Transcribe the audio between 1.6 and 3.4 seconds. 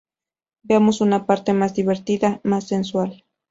divertida, más sensual".